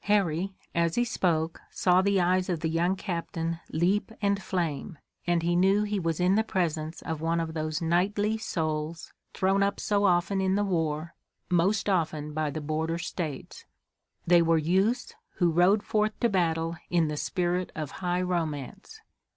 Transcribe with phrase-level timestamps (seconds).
[0.00, 5.44] Harry, as he spoke, saw the eyes of the young captain leap and flame, and
[5.44, 9.78] he knew he was in the presence of one of those knightly souls, thrown up
[9.78, 11.14] so often in the war,
[11.48, 13.66] most often by the border States.
[14.26, 19.00] They were youths who rode forth to battle in the spirit of high romance.